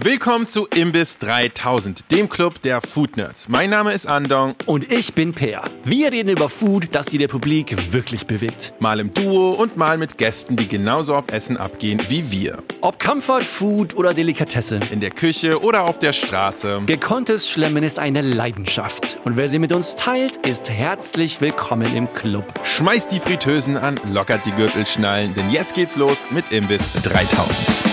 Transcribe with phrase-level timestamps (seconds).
[0.00, 3.48] Willkommen zu Imbiss 3000, dem Club der Food Nerds.
[3.48, 4.54] Mein Name ist Andong.
[4.64, 5.64] Und ich bin Peer.
[5.82, 8.74] Wir reden über Food, das die Republik wirklich bewegt.
[8.78, 12.62] Mal im Duo und mal mit Gästen, die genauso auf Essen abgehen wie wir.
[12.80, 14.78] Ob Comfort Food oder Delikatesse.
[14.92, 16.82] In der Küche oder auf der Straße.
[16.86, 19.18] Gekonntes Schlemmen ist eine Leidenschaft.
[19.24, 22.44] Und wer sie mit uns teilt, ist herzlich willkommen im Club.
[22.62, 27.87] Schmeißt die Fritteusen an, lockert die Gürtelschnallen, denn jetzt geht's los mit Imbiss 3000.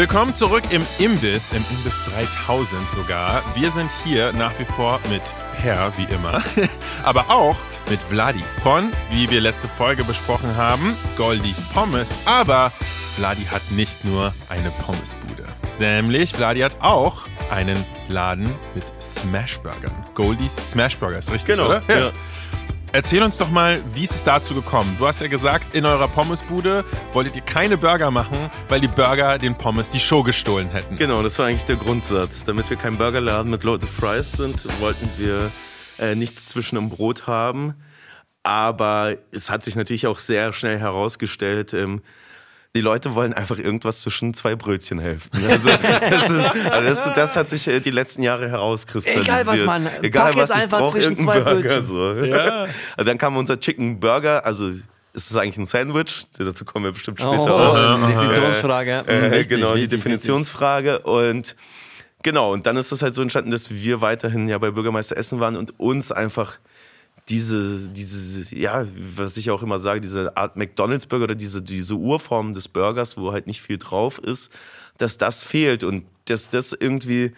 [0.00, 3.42] Willkommen zurück im Imbiss, im Imbiss 3000 sogar.
[3.54, 5.20] Wir sind hier nach wie vor mit
[5.60, 6.40] Per, wie immer,
[7.02, 7.58] aber auch
[7.90, 12.14] mit Vladi von, wie wir letzte Folge besprochen haben, Goldies Pommes.
[12.24, 12.72] Aber
[13.14, 15.44] Vladi hat nicht nur eine Pommesbude.
[15.78, 20.06] Nämlich, Vladi hat auch einen Laden mit Smashburgern.
[20.14, 21.82] Goldies Smashburger ist richtig, genau, oder?
[21.88, 21.98] Ja.
[21.98, 22.12] ja.
[22.92, 24.96] Erzähl uns doch mal, wie ist es dazu gekommen?
[24.98, 29.38] Du hast ja gesagt, in eurer Pommesbude wolltet ihr keine Burger machen, weil die Burger
[29.38, 30.96] den Pommes die Show gestohlen hätten.
[30.96, 32.42] Genau, das war eigentlich der Grundsatz.
[32.44, 35.52] Damit wir kein Burgerladen mit Loaded Fries sind, wollten wir
[36.00, 37.74] äh, nichts zwischen dem Brot haben.
[38.42, 42.02] Aber es hat sich natürlich auch sehr schnell herausgestellt, ähm,
[42.76, 45.30] die Leute wollen einfach irgendwas zwischen zwei Brötchen helfen.
[45.48, 49.26] Also, das, ist, also das, das, hat sich äh, die letzten Jahre herauskristallisiert.
[49.26, 51.54] Egal was man, egal was ich einfach brauche, irgendein Burger.
[51.54, 51.84] Brötchen.
[51.84, 52.14] So.
[52.14, 52.66] Ja.
[52.96, 54.70] Also dann kam unser Chicken Burger, also
[55.12, 56.26] ist es eigentlich ein Sandwich?
[56.38, 58.06] Dazu kommen wir bestimmt später oh, auch.
[58.06, 59.04] Definitionsfrage.
[59.06, 60.92] Äh, richtig, genau, die richtig, Definitionsfrage.
[60.92, 61.06] Richtig.
[61.06, 61.56] Und
[62.22, 65.40] genau, und dann ist es halt so entstanden, dass wir weiterhin ja bei Bürgermeister Essen
[65.40, 66.58] waren und uns einfach
[67.28, 72.54] diese, diese, ja, was ich auch immer sage, diese Art McDonalds-Burger oder diese, diese Urform
[72.54, 74.52] des Burgers, wo halt nicht viel drauf ist,
[74.98, 77.32] dass das fehlt und dass das irgendwie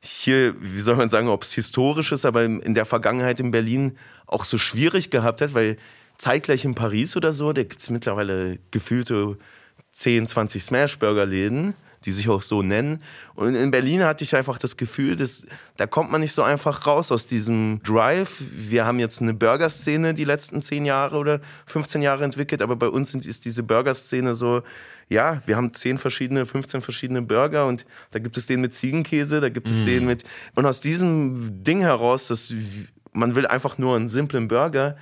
[0.00, 3.96] hier, wie soll man sagen, ob es historisch ist, aber in der Vergangenheit in Berlin
[4.26, 5.76] auch so schwierig gehabt hat, weil
[6.18, 9.36] zeitgleich in Paris oder so, da gibt es mittlerweile gefühlte
[9.92, 13.02] 10, 20 Smash-Burger-Läden die sich auch so nennen.
[13.34, 15.46] Und in Berlin hatte ich einfach das Gefühl, dass,
[15.76, 18.42] da kommt man nicht so einfach raus aus diesem Drive.
[18.54, 22.88] Wir haben jetzt eine Burgerszene die letzten 10 Jahre oder 15 Jahre entwickelt, aber bei
[22.88, 24.62] uns ist diese Burgerszene so,
[25.08, 29.40] ja, wir haben 10 verschiedene, 15 verschiedene Burger und da gibt es den mit Ziegenkäse,
[29.40, 29.84] da gibt es mm.
[29.84, 30.24] den mit.
[30.54, 32.54] Und aus diesem Ding heraus, dass
[33.12, 34.96] man will einfach nur einen simplen Burger,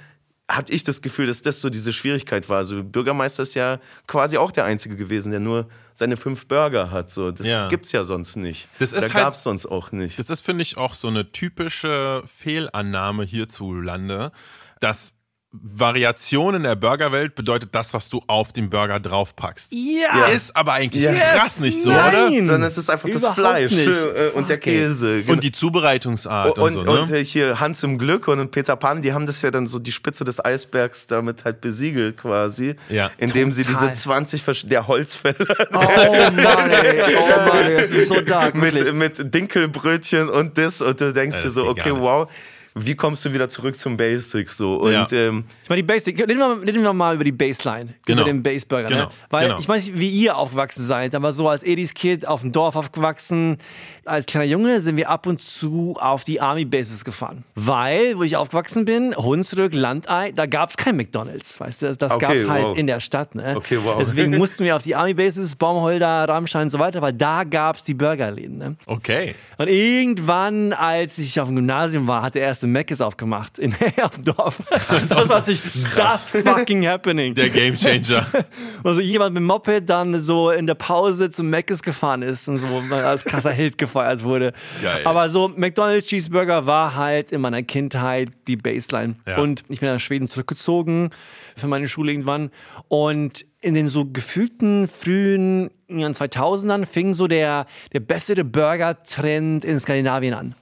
[0.51, 2.59] hatte ich das Gefühl, dass das so diese Schwierigkeit war.
[2.59, 7.11] Also Bürgermeister ist ja quasi auch der Einzige gewesen, der nur seine fünf Burger hat.
[7.11, 7.69] So, das ja.
[7.69, 8.69] gibt's ja sonst nicht.
[8.79, 10.19] Das ist da halt, gab's sonst auch nicht.
[10.19, 14.33] Das ist, finde ich, auch so eine typische Fehlannahme hierzulande,
[14.81, 15.15] dass
[15.53, 19.73] Variation in der Burgerwelt bedeutet das, was du auf den Burger draufpackst.
[19.73, 20.27] Ja.
[20.27, 21.19] Ist aber eigentlich yes.
[21.19, 22.15] krass nicht so, Nein.
[22.15, 22.31] oder?
[22.47, 23.89] Sondern es ist einfach Überhaupt das Fleisch nicht.
[23.89, 25.25] Äh, und der Käse.
[25.27, 26.93] Und die Zubereitungsart und, und so.
[26.93, 27.01] Ne?
[27.01, 29.91] Und hier Hans im Glück und Peter Pan, die haben das ja dann so die
[29.91, 32.77] Spitze des Eisbergs damit halt besiegelt quasi.
[32.89, 33.11] Ja.
[33.19, 33.53] Indem Total.
[33.53, 35.37] sie diese 20 der Holzfäller.
[35.73, 37.03] Oh Mann, ey.
[37.19, 38.55] Oh Mann, das ist so dark.
[38.55, 40.81] mit, mit Dinkelbrötchen und das.
[40.81, 42.31] Und du denkst dir so, okay, wow
[42.75, 44.77] wie kommst du wieder zurück zum Basic so?
[44.77, 45.07] Und, ja.
[45.13, 48.23] ähm, ich meine, die Basic, reden wir, reden wir mal über die Baseline, genau.
[48.23, 48.89] über den Baseburger.
[48.89, 49.05] Genau.
[49.05, 49.11] Ne?
[49.29, 49.61] Weil genau.
[49.61, 53.59] ich meine, wie ihr aufgewachsen seid, aber so als Edis Kid auf dem Dorf aufgewachsen,
[54.05, 57.45] als kleiner Junge sind wir ab und zu auf die Army Bases gefahren.
[57.55, 61.61] Weil, wo ich aufgewachsen bin, Hunsrück, Landei, da gab es kein McDonalds.
[61.61, 62.79] Weißt du, das okay, gab es halt wow.
[62.79, 63.35] in der Stadt.
[63.35, 63.55] Ne?
[63.57, 63.97] Okay, wow.
[63.99, 67.77] Deswegen mussten wir auf die Army Bases, Baumholder, Rammstein und so weiter, weil da gab
[67.77, 68.59] es die Burgerläden.
[68.59, 68.77] Ne?
[68.87, 69.35] Okay.
[69.59, 74.11] Und irgendwann, als ich auf dem Gymnasium war, hat der erste Mc's aufgemacht in auf
[74.11, 74.63] dem Dorf.
[74.69, 75.61] Das war sich
[75.95, 77.35] das fucking happening.
[77.35, 78.27] Der Gamechanger.
[78.83, 82.67] Also jemand mit Moped dann so in der Pause zum Mc's gefahren ist und so
[82.95, 84.53] als krasser Held gefeiert wurde.
[84.83, 85.03] Geil.
[85.05, 89.17] Aber so McDonald's Cheeseburger war halt in meiner Kindheit die Baseline.
[89.27, 89.39] Ja.
[89.39, 91.11] Und ich bin nach Schweden zurückgezogen
[91.57, 92.51] für meine Schule irgendwann.
[92.89, 99.79] Und in den so gefühlten frühen Jahren 2000ern fing so der, der bessere Burger-Trend in
[99.79, 100.55] Skandinavien an.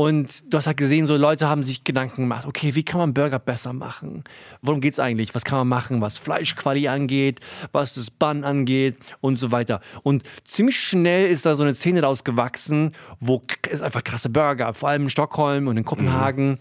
[0.00, 3.14] Und du hast halt gesehen, so Leute haben sich Gedanken gemacht, okay, wie kann man
[3.14, 4.22] Burger besser machen?
[4.62, 5.34] Worum geht's eigentlich?
[5.34, 7.40] Was kann man machen, was Fleischquali angeht,
[7.72, 9.80] was das Bun angeht und so weiter.
[10.04, 14.88] Und ziemlich schnell ist da so eine Szene rausgewachsen, wo es einfach krasse Burger, vor
[14.88, 16.50] allem in Stockholm und in Kopenhagen.
[16.50, 16.58] Mhm.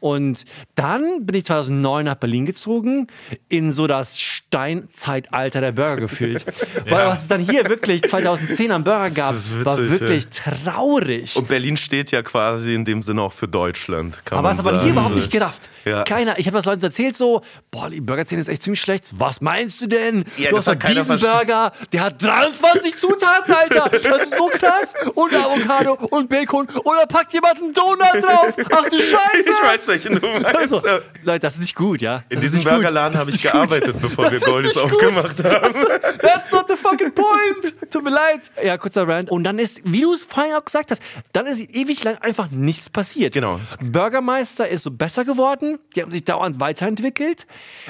[0.00, 0.44] Und
[0.74, 3.06] dann bin ich 2009 nach Berlin gezogen,
[3.48, 6.44] in so das Steinzeitalter der Burger gefühlt.
[6.86, 6.90] ja.
[6.90, 10.52] Weil was es dann hier wirklich 2010 am Burger gab, witzig, war wirklich ja.
[10.52, 11.36] traurig.
[11.36, 14.24] Und Berlin steht ja quasi in dem Sinne auch für Deutschland.
[14.24, 14.82] Kann Aber man das aber sagen.
[14.84, 15.68] hier überhaupt nicht gerafft.
[15.84, 16.04] Ja.
[16.04, 16.38] Keiner.
[16.38, 19.06] Ich habe das Leuten erzählt so, boah, die Burgerszene ist echt ziemlich schlecht.
[19.12, 20.24] Was meinst du denn?
[20.36, 21.18] Ja, du das hast hat halt diesen.
[21.20, 23.88] Burger, der hat 23 Zutaten, Alter.
[23.98, 24.94] Das ist so krass.
[25.14, 26.66] Und Avocado und Bacon.
[26.66, 28.54] Und da packt jemand einen Donut drauf.
[28.70, 29.44] Ach du Scheiße.
[29.44, 30.54] Ich weiß, welchen du meinst.
[30.54, 30.80] Also,
[31.22, 32.22] Leute, das ist nicht gut, ja.
[32.28, 32.68] in Das ist diesem nicht.
[32.70, 33.52] Burgerladen habe ich nicht gut.
[33.52, 34.92] gearbeitet, bevor wir Das ist Goldies nicht gut.
[34.92, 35.74] aufgemacht haben.
[36.20, 37.90] That's not the fucking point.
[37.90, 38.50] Tut mir leid.
[38.62, 39.30] Ja, kurzer Rant.
[39.30, 42.48] Und dann ist, wie du es vorhin auch gesagt hast, dann ist ewig lang einfach
[42.70, 43.34] nichts passiert.
[43.34, 43.58] Genau.
[43.80, 45.78] Bürgermeister ist so besser geworden.
[45.96, 47.46] Die haben sich dauernd weiterentwickelt.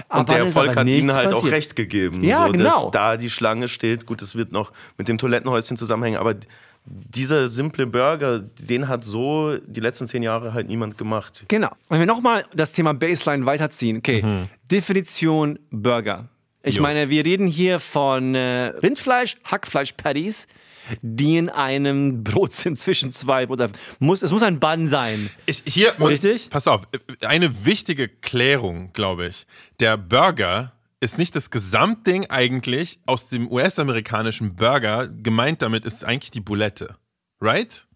[0.08, 1.52] Und der Erfolg hat ihnen halt auch passiert.
[1.52, 2.24] recht gegeben.
[2.24, 2.82] Ja, so, genau.
[2.84, 4.06] Dass da die Schlange steht.
[4.06, 6.34] Gut, das wird noch mit dem Toilettenhäuschen zusammenhängen, aber
[6.86, 11.44] dieser simple Burger, den hat so die letzten zehn Jahre halt niemand gemacht.
[11.48, 11.70] Genau.
[11.90, 13.98] Wenn wir nochmal das Thema Baseline weiterziehen.
[13.98, 16.28] Okay, Definition Burger.
[16.62, 16.82] Ich Jo.
[16.82, 20.46] meine, wir reden hier von äh, Rindfleisch, Hackfleisch-Patties,
[21.02, 25.30] die in einem Brot sind zwischen zwei oder muss es muss ein Bun sein.
[25.46, 26.50] Ich, hier, Richtig?
[26.50, 26.82] Pass auf,
[27.22, 29.46] eine wichtige Klärung, glaube ich.
[29.80, 35.08] Der Burger ist nicht das Gesamtding eigentlich aus dem US-amerikanischen Burger.
[35.08, 36.96] Gemeint damit ist eigentlich die Bulette.
[37.40, 37.86] Right?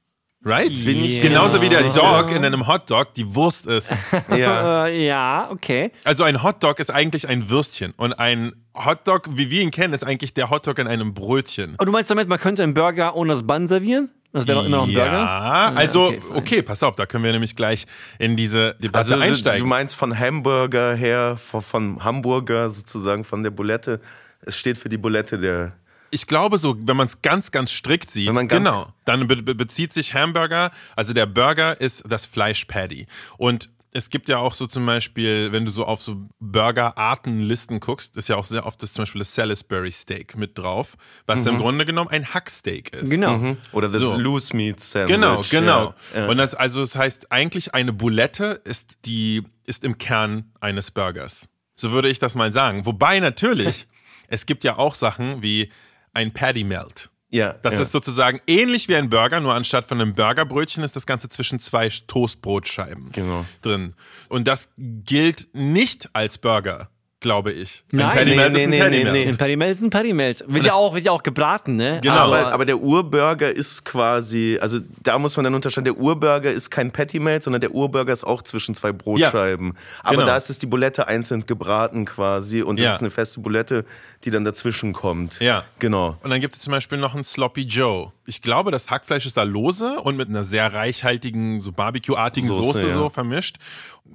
[0.44, 0.68] Right?
[0.84, 1.82] Bin ich Genauso wie der.
[1.84, 3.92] Dog in einem Hotdog die Wurst ist.
[4.28, 4.86] Ja.
[4.86, 5.90] Äh, ja, okay.
[6.04, 10.04] Also ein Hotdog ist eigentlich ein Würstchen und ein Hotdog, wie wir ihn kennen, ist
[10.04, 11.76] eigentlich der Hotdog in einem Brötchen.
[11.78, 14.10] Und du meinst damit, man könnte einen Burger ohne das Bun servieren?
[14.32, 15.12] Das wäre doch immer noch ein Burger?
[15.12, 17.86] Ja, also okay, okay, pass auf, da können wir nämlich gleich
[18.18, 19.68] in diese Debatte Also du, du einsteigen.
[19.68, 24.00] meinst von Hamburger her, von, von Hamburger sozusagen, von der Bulette.
[24.40, 25.72] Es steht für die Bulette der.
[26.14, 29.26] Ich glaube so, wenn man es ganz, ganz strikt sieht, Wenn man ganz- genau, dann
[29.26, 33.06] be be bezieht sich Hamburger, also der Burger ist das Fleischpatty.
[33.36, 38.16] Und es gibt ja auch so zum Beispiel, wenn du so auf so Burgerartenlisten guckst,
[38.16, 40.96] ist ja auch sehr oft das zum Beispiel das Salisbury Steak mit drauf,
[41.26, 43.08] was im Grunde genommen ein Hacksteak ist.
[43.10, 43.56] Genau.
[43.72, 44.16] Oder das So.
[44.16, 45.14] Loose Meat Sandwich.
[45.14, 45.94] Genau, genau.
[46.14, 46.20] Ja.
[46.22, 46.26] Ja.
[46.28, 51.48] Und das, also das heißt eigentlich eine Bulette ist die, ist im Kern eines Burgers.
[51.76, 52.86] So würde ich das mal sagen.
[52.86, 53.86] Wobei natürlich,
[54.28, 55.70] es gibt ja auch Sachen wie
[56.14, 57.10] ein Patty Melt.
[57.30, 57.80] ja, Das ja.
[57.82, 61.58] ist sozusagen ähnlich wie ein Burger, nur anstatt von einem Burgerbrötchen ist das Ganze zwischen
[61.58, 63.44] zwei Toastbrotscheiben Genau.
[63.62, 63.94] drin.
[64.28, 66.90] Und das gilt nicht als Burger,
[67.24, 67.82] glaube ich.
[67.90, 69.14] Nein, ein Patty nee, Melt nee, ist ein nee, Patty nee, Melt.
[69.14, 69.28] nee.
[69.30, 70.44] Ein Patty Melt ist ein Patty Melt.
[70.46, 71.98] Wird ja auch, wird ja auch gebraten, ne?
[72.02, 72.14] Genau.
[72.14, 76.52] Also, aber, aber der Urburger ist quasi, also da muss man dann unterscheiden, der Urburger
[76.52, 79.74] ist kein Patty Melt, sondern der Urburger ist auch zwischen zwei Brotscheiben.
[80.02, 80.26] Aber genau.
[80.26, 82.94] da ist es die Bulette einzeln gebraten quasi und das Ja.
[82.94, 83.86] ist eine feste Bulette,
[84.24, 85.40] die dann dazwischen kommt.
[85.40, 85.64] Ja.
[85.78, 86.18] Genau.
[86.22, 88.12] Und dann gibt es zum Beispiel noch einen Sloppy Joe.
[88.26, 92.62] Ich glaube, das Hackfleisch ist da lose und mit einer sehr reichhaltigen, so Barbecue-artigen Soße,
[92.62, 92.92] Soße, ja.
[92.92, 93.56] so vermischt.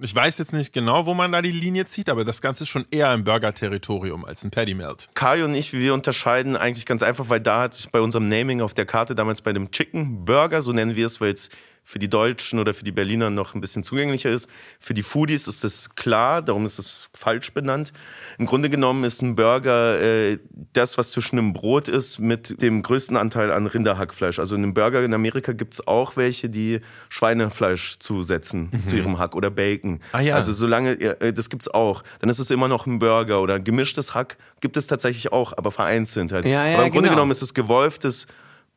[0.01, 2.69] Ich weiß jetzt nicht genau, wo man da die Linie zieht, aber das Ganze ist
[2.69, 5.09] schon eher ein Burger-Territorium als ein Patty Melt.
[5.13, 8.61] Kai und ich, wir unterscheiden eigentlich ganz einfach, weil da hat sich bei unserem Naming
[8.61, 11.50] auf der Karte damals bei dem Chicken Burger, so nennen wir es, weil es
[11.89, 14.47] für die Deutschen oder für die Berliner noch ein bisschen zugänglicher ist.
[14.80, 17.94] Für die Foodies ist das klar, darum ist es falsch benannt.
[18.38, 20.38] Im Grunde genommen ist ein Burger äh,
[20.74, 24.38] das, was zwischen einem Brot ist, mit dem größten Anteil an Rinderhackfleisch.
[24.38, 29.18] Also in einem Burger in Amerika gibt es auch welche, die Schweinefleisch zusetzen zu ihrem
[29.18, 30.00] Hack oder Bacon.
[30.12, 30.36] Ah, ja.
[30.36, 34.13] Also solange, äh, das gibt's auch, dann ist es immer noch ein Burger oder gemischtes
[34.13, 36.45] Hack gibt es tatsächlich auch, aber vereinzelt halt.
[36.45, 37.15] Ja, ja, aber im Grunde genau.
[37.15, 38.27] genommen ist es gewolftes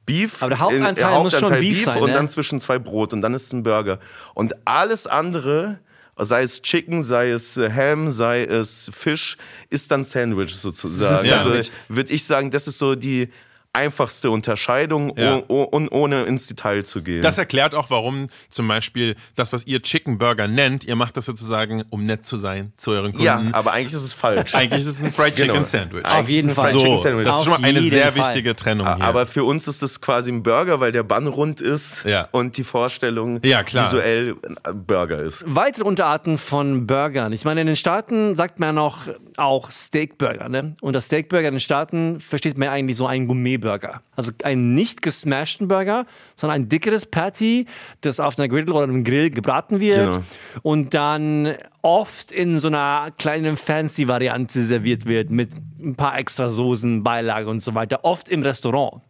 [0.07, 0.43] Beef.
[0.43, 2.15] Aber der Hauptanteil in- muss schon Beef sein, und ne?
[2.15, 3.99] dann zwischen zwei Brot und dann ist es ein Burger.
[4.35, 5.79] Und alles andere,
[6.17, 9.37] sei es Chicken, sei es äh, Ham, sei es Fisch,
[9.71, 11.27] ist dann Sandwich sozusagen.
[11.27, 11.39] Ja.
[11.39, 11.55] Also
[11.89, 13.31] würde ich sagen, das ist so die
[13.75, 15.37] einfachste Unterscheidung, Ja.
[15.39, 17.23] oh, oh, und ohne ins Detail zu gehen.
[17.23, 21.25] Das erklärt auch, warum zum Beispiel das, was ihr Chicken Burger nennt, ihr macht das
[21.25, 23.25] sozusagen, um nett zu sein zu euren Kunden.
[23.25, 24.55] ja, aber eigentlich ist es falsch.
[24.55, 25.65] Eigentlich ist es ein Fried Chicken Genau.
[25.65, 26.05] Sandwich.
[26.05, 26.73] Auf jeden es ein Fall.
[26.73, 27.27] So, Sandwich.
[27.27, 28.17] das ist schon mal eine sehr Fall.
[28.29, 29.05] wichtige Trennung hier.
[29.05, 32.29] Aber für uns ist das quasi ein Burger, weil der Bann rund ist Ja.
[32.33, 33.87] und die Vorstellung Ja, klar.
[33.87, 35.45] visuell ein Burger ist.
[35.47, 37.33] Weitere Unterarten von Burgern.
[37.33, 38.99] Ich meine, in den Staaten sagt man auch,
[39.37, 40.49] auch Steakburger.
[40.49, 40.77] Ne?
[40.83, 43.27] Und das Steakburger in den Staaten versteht man eigentlich so einen
[43.63, 44.03] Gourmetburger.
[44.17, 47.67] Also einen nicht gesmashten Burger, sondern ein dickeres Patty,
[48.01, 50.25] das auf einer Griddle oder einem Grill gebraten wird Genau.
[50.63, 51.55] und dann
[51.85, 55.51] oft in so einer kleinen Fancy-Variante serviert wird mit
[55.81, 58.05] ein paar extra Soßen, Beilage und so weiter.
[58.05, 59.03] Oft im Restaurant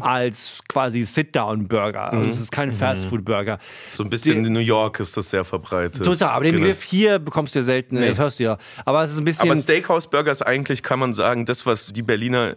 [0.00, 2.12] als quasi Sit-Down-Burger.
[2.12, 3.58] Also es ist kein Fast-Food-Burger.
[3.86, 6.04] So ein bisschen in New York ist das sehr verbreitet.
[6.04, 6.64] Total, aber den Genau.
[6.64, 8.58] Begriff hier bekommst du ja selten, das hörst du ja.
[8.84, 9.50] Aber es ist ein bisschen.
[9.50, 12.54] Aber Steakhouse Burger ist eigentlich, kann man sagen, das, was die Berliner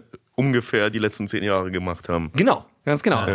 [0.47, 2.31] ungefähr die letzten zehn Jahre gemacht haben.
[2.35, 2.65] genau.
[2.85, 3.25] Ganz genau.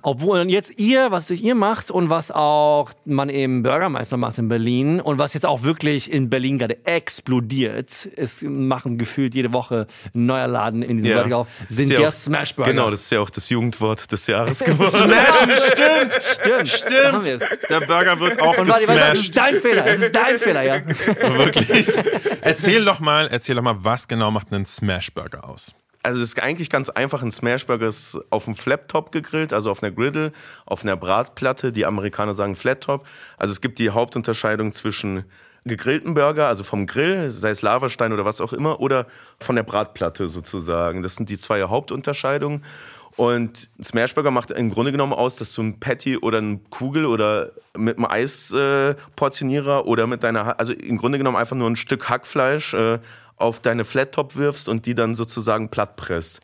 [0.00, 5.02] Obwohl jetzt ihr, was ihr macht und was auch man eben Bürgermeister macht in Berlin
[5.02, 10.24] und was jetzt auch wirklich in Berlin gerade explodiert, es machen gefühlt jede Woche ein
[10.24, 11.20] neuer Laden in diesem Ja.
[11.20, 12.70] Burger auf, sind ja, auch- Smashburger.
[12.70, 14.88] Genau, das ist ja auch das Jugendwort des Jahres geworden.
[14.90, 16.22] Smashen, stimmt.
[16.22, 16.68] stimmt.
[16.68, 17.50] Stimmt.
[17.68, 19.36] Der Burger wird auch Und warte, warte, das ist gesmashed.
[19.36, 19.82] dein Fehler.
[19.84, 20.86] Das ist dein Fehler, ja.
[21.36, 21.88] Wirklich.
[22.40, 25.74] Erzähl doch mal, erzähl doch mal, was genau macht einen Smashburger aus?
[26.06, 27.24] Also es ist eigentlich ganz einfach.
[27.24, 30.30] Ein Smashburger ist auf dem Flattop gegrillt, also auf einer Griddle,
[30.64, 31.72] auf einer Bratplatte.
[31.72, 33.04] Die Amerikaner sagen Flattop.
[33.38, 35.24] Also es gibt die Hauptunterscheidung zwischen
[35.64, 39.08] gegrillten Burger, also vom Grill, sei es Lavastein oder was auch immer, oder
[39.40, 41.02] von der Bratplatte sozusagen.
[41.02, 42.62] Das sind die zwei Hauptunterscheidungen.
[43.16, 47.50] Und Smashburger macht im Grunde genommen aus, dass du ein Patty oder eine Kugel oder
[47.76, 52.08] mit einem Eisportionierer äh, oder mit deiner, also im Grunde genommen einfach nur ein Stück
[52.08, 53.00] Hackfleisch äh,
[53.36, 56.40] auf deine Flattop wirfst und die dann sozusagen platt presst.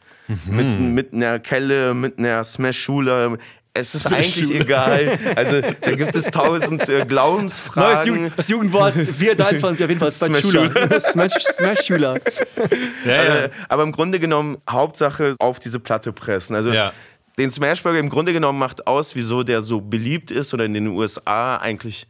[0.47, 3.39] Mit, mit einer Kelle, mit einer Smash-Schule.
[3.75, 4.61] Es ist eigentlich Smash-Schule.
[4.61, 5.19] egal.
[5.37, 8.07] Also da gibt es tausend äh, Neues Glaubensfragen.
[8.15, 10.13] Jugend, das Jugendwort 423 auf jeden Fall.
[10.13, 10.71] Smash-Schüler.
[11.01, 11.89] Smash-.
[13.07, 16.55] Ja, Äh, aber im Grunde genommen, Hauptsache auf diese Platte pressen.
[16.55, 16.93] Also Ja.
[17.39, 20.87] den Smashburger im Grunde genommen macht aus, wieso der so beliebt ist oder in den
[20.89, 22.07] USA eigentlich.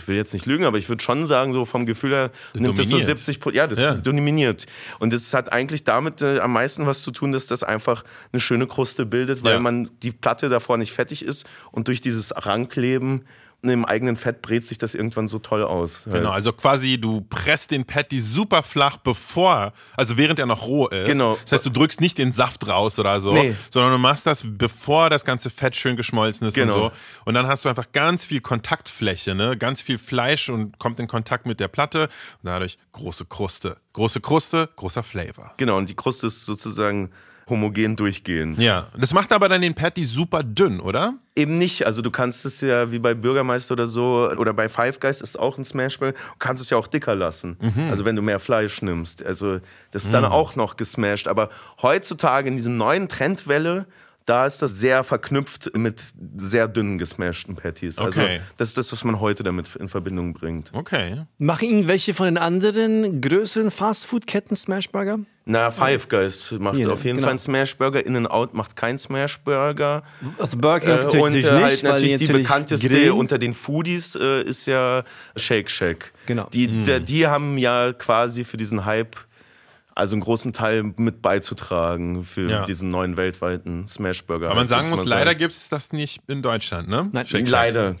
[0.00, 2.78] Ich will jetzt nicht lügen, aber ich würde schon sagen, so vom Gefühl her nimmt
[2.78, 3.18] das so Dominiert.
[3.18, 3.90] 70 Pro- Ja, das Ja.
[3.92, 4.66] ist dominiert.
[4.98, 8.40] Und das hat eigentlich damit äh, am meisten was zu tun, dass das einfach eine
[8.40, 9.60] schöne Kruste bildet, weil Ja.
[9.60, 13.24] man die Platte davor nicht fettig ist und durch dieses Rankleben
[13.62, 16.04] im eigenen Fett brät sich das irgendwann so toll aus.
[16.04, 20.86] Genau, also quasi du presst den Patty super flach, bevor, also während er noch roh
[20.86, 21.06] ist.
[21.06, 21.36] Genau.
[21.42, 23.56] Das heißt, du drückst nicht den Saft raus oder so, Nee.
[23.72, 26.74] sondern du machst das, bevor das ganze Fett schön geschmolzen ist Genau.
[26.74, 26.98] und so.
[27.24, 29.56] Und dann hast du einfach ganz viel Kontaktfläche, ne?
[29.58, 33.76] ganz viel Fleisch und kommt in Kontakt mit der Platte und dadurch große Kruste.
[33.92, 35.52] Große Kruste, großer Flavor.
[35.56, 37.10] Genau, und die Kruste ist sozusagen
[37.48, 38.60] homogen durchgehend.
[38.60, 41.14] Ja, das macht aber dann den Patty super dünn, oder?
[41.36, 41.86] Eben nicht.
[41.86, 45.38] Also du kannst es ja wie bei Bürgermeister oder so oder bei Five Guys ist
[45.38, 46.12] auch ein Smashburger.
[46.12, 47.56] Du kannst es ja auch dicker lassen.
[47.90, 49.24] Also wenn du mehr Fleisch nimmst.
[49.24, 51.28] Also das ist dann auch noch gesmashed.
[51.28, 51.48] Aber
[51.80, 53.86] heutzutage in diesem neuen Trendwelle,
[54.28, 56.02] da ist das sehr verknüpft mit
[56.36, 57.98] sehr dünnen gesmashten Patties.
[57.98, 58.40] Also Okay.
[58.56, 60.70] das ist das, was man heute damit in Verbindung bringt.
[60.74, 61.24] Okay.
[61.38, 65.20] Machen irgendwelche von den anderen größeren Fastfood-Ketten Smashburger?
[65.46, 67.26] Na, Five Guys macht Hier, auf jeden genau.
[67.26, 68.04] Fall einen Smashburger.
[68.04, 70.02] In-N-Out macht keinen Smashburger.
[70.38, 73.12] Also Burger King Äh, natürlich und nicht, äh, halt weil natürlich die natürlich bekannteste grillen.
[73.12, 75.04] unter den Foodies äh, ist ja
[75.36, 76.12] Shake Shack.
[76.26, 76.48] Genau.
[76.52, 79.16] Die, der, die haben ja quasi für diesen Hype
[79.98, 82.64] also einen großen Teil mit beizutragen für Ja.
[82.64, 84.46] diesen neuen weltweiten Smashburger.
[84.46, 87.08] Aber man Hype, sagen muss muss, man leider gibt es das nicht in Deutschland, ne?
[87.12, 87.48] Nein, Shake.
[87.48, 87.96] Leider.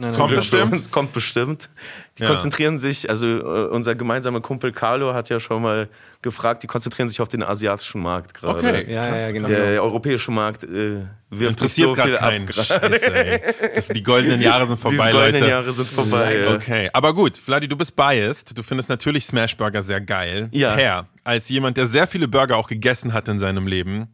[0.00, 0.74] Nein, Kommt nein, bestimmt.
[0.76, 1.70] Es kommt bestimmt.
[2.18, 2.28] Die Ja.
[2.28, 5.88] konzentrieren sich, also äh, unser gemeinsamer Kumpel Carlo hat ja schon mal
[6.22, 8.58] gefragt, die konzentrieren sich auf den asiatischen Markt gerade.
[8.58, 8.92] Okay.
[8.92, 9.48] Ja, ja, genau.
[9.48, 12.48] Der europäische Markt äh, wirft Interessiert nicht so gerade viel keinen.
[12.48, 12.54] ab.
[12.54, 13.40] Scheiße, ey.
[13.74, 15.48] Das, die goldenen Jahre sind vorbei, goldenen Leute.
[15.48, 16.46] Jahre sind vorbei.
[16.54, 18.56] Okay, aber gut, Vladi, du bist biased.
[18.56, 20.48] Du findest natürlich Smashburger sehr geil.
[20.52, 20.76] Ja.
[20.76, 24.08] Per, als jemand, der sehr viele Burger auch gegessen hat in seinem Leben,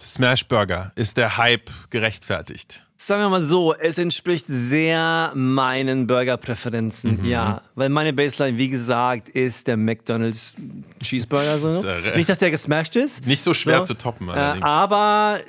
[0.00, 2.86] Smashburger, ist der Hype gerechtfertigt?
[2.96, 7.24] Sagen wir mal so, es entspricht sehr meinen Burgerpräferenzen, Mhm.
[7.26, 7.62] ja.
[7.74, 10.54] Weil meine Baseline, wie gesagt, ist der McDonald's
[11.02, 11.58] Cheeseburger.
[11.58, 11.72] So.
[11.72, 12.16] Recht.
[12.16, 13.26] Nicht, dass der gesmashed ist.
[13.26, 13.92] Nicht so schwer So.
[13.92, 14.64] zu toppen, Äh, allerdings.
[14.66, 15.40] aber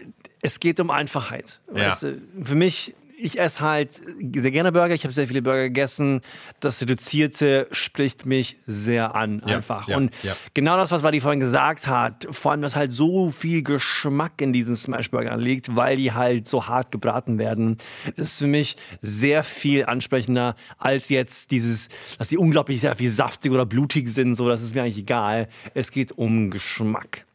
[0.42, 1.60] es geht um Einfachheit.
[1.74, 1.88] Ja.
[1.90, 3.94] Weißt du, für mich, ich esse halt
[4.34, 4.94] sehr gerne Burger.
[4.96, 6.22] Ich habe sehr viele Burger gegessen.
[6.60, 9.88] Das Reduzierte spricht mich sehr an, Ja, einfach.
[9.88, 10.34] ja, Und ja.
[10.54, 14.54] genau das, was Wadi vorhin gesagt hat, vor allem, dass halt so viel Geschmack in
[14.54, 17.78] diesen Smashburgern liegt, weil die halt so hart gebraten werden,
[18.16, 23.52] ist für mich sehr viel ansprechender als jetzt dieses, dass die unglaublich sehr viel saftig
[23.52, 24.34] oder blutig sind.
[24.36, 25.48] So, das ist mir eigentlich egal.
[25.74, 27.26] Es geht um Geschmack.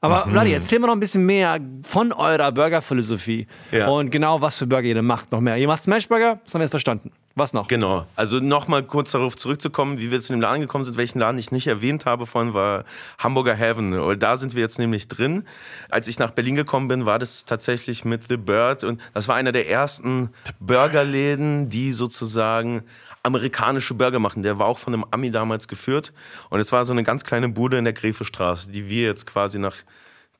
[0.00, 0.30] Aber Mhm.
[0.30, 3.48] Vladi, erzähl mal noch ein bisschen mehr von eurer Burgerphilosophie.
[3.72, 3.88] Ja.
[3.88, 5.56] Und genau, was für Burger ihr denn macht noch mehr.
[5.56, 7.10] Ihr macht Smashburger, das haben wir jetzt verstanden.
[7.34, 7.68] Was noch?
[7.68, 8.04] Genau.
[8.16, 10.96] Also nochmal kurz darauf zurückzukommen, wie wir zu dem Laden gekommen sind.
[10.96, 12.84] Welchen Laden ich nicht erwähnt habe vorhin, war
[13.18, 13.94] Hamburger Heaven.
[13.98, 15.44] Und da sind wir jetzt nämlich drin.
[15.88, 18.82] Als ich nach Berlin gekommen bin, war das tatsächlich mit The Bird.
[18.82, 22.82] Und das war einer der ersten Burgerläden, die sozusagen
[23.22, 24.42] amerikanische Burger machen.
[24.42, 26.12] Der war auch von einem Ami damals geführt.
[26.50, 29.58] Und es war so eine ganz kleine Bude in der Gräfestraße, die wir jetzt quasi
[29.58, 29.76] nach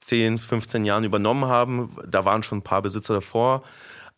[0.01, 1.97] 10, 15 Jahren übernommen haben.
[2.07, 3.63] Da waren schon ein paar Besitzer davor.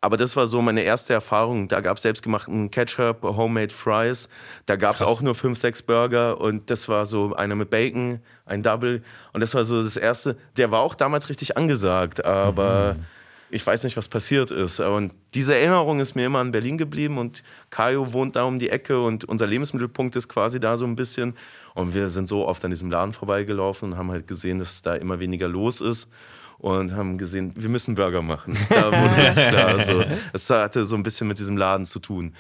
[0.03, 1.69] Aber das war so meine erste Erfahrung.
[1.69, 4.31] Da gab es selbstgemachten Ketchup, Homemade Fries.
[4.65, 6.41] Da gab es auch nur fünf, sechs Burger.
[6.41, 9.03] Und das war so einer mit Bacon, ein Double.
[9.35, 10.39] Und das war so das erste.
[10.57, 12.25] Der war auch damals richtig angesagt.
[12.25, 12.97] Aber
[13.51, 14.81] ich weiß nicht, was passiert ist.
[14.81, 17.19] Und diese Erinnerung ist mir immer an Berlin geblieben.
[17.19, 19.03] Und Kajo wohnt da um die Ecke.
[19.03, 21.35] Und unser Lebensmittelpunkt ist quasi da so ein bisschen.
[21.75, 24.95] Und wir sind so oft an diesem Laden vorbeigelaufen und haben halt gesehen, dass da
[24.95, 26.09] immer weniger los ist.
[26.59, 28.55] und haben gesehen, wir müssen Burger machen.
[28.69, 29.83] Da wurde es klar.
[29.85, 30.05] So.
[30.33, 32.35] Das hatte so ein bisschen mit diesem Laden zu tun.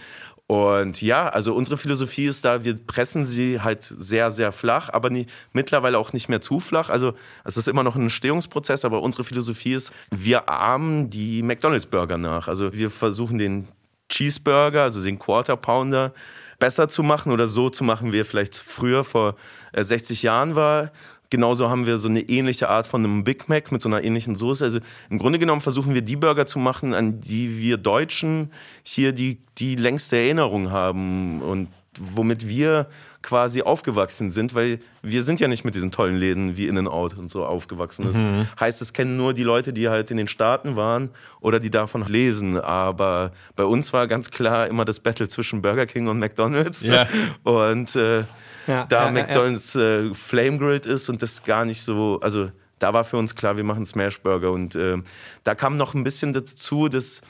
[0.51, 5.09] Und ja, also unsere Philosophie ist da, wir pressen sie halt sehr, sehr flach, aber
[5.09, 6.91] nie, mittlerweile auch nicht mehr zu flach.
[6.91, 7.15] Also
[7.45, 12.49] es ist immer noch ein Entstehungsprozess, aber unsere Philosophie ist, wir ahmen die McDonalds-Burger nach.
[12.49, 13.69] Also wir versuchen den
[14.09, 16.13] Cheeseburger, also den Quarter Pounder,
[16.59, 19.37] besser zu machen oder so zu machen, wie er vielleicht früher vor
[19.73, 20.91] 60 äh, Jahren war.
[21.31, 24.35] Genauso haben wir so eine ähnliche Art von einem Big Mac mit so einer ähnlichen
[24.35, 24.65] Soße.
[24.65, 29.13] Also im Grunde genommen versuchen wir die Burger zu machen, an die wir Deutschen hier
[29.13, 31.69] die, die längste Erinnerung haben und
[31.99, 32.89] womit wir
[33.23, 37.31] quasi aufgewachsen sind, weil wir sind ja nicht mit diesen tollen Läden wie In-N-Out und
[37.31, 38.07] so aufgewachsen.
[38.07, 38.49] Das mhm.
[38.59, 41.11] heißt, es kennen nur die Leute, die halt in den Staaten waren
[41.41, 42.59] oder die davon lesen.
[42.59, 46.85] Aber bei uns war ganz klar immer das Battle zwischen Burger King und McDonald's.
[46.87, 47.07] Ja.
[47.45, 48.25] Und äh,
[48.71, 52.93] ja, da ja, McDonalds äh, Flame Grilled ist und das gar nicht so, also da
[52.95, 54.99] war für uns klar, wir machen Smash Burger und äh,
[55.45, 57.21] da kam noch ein bisschen dazu, dass